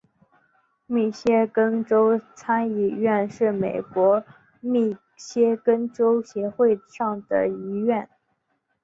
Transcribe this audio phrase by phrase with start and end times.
[0.87, 4.23] 密歇根州参议院是美国
[4.59, 7.19] 密歇根州议会的上
[7.51, 8.09] 议院。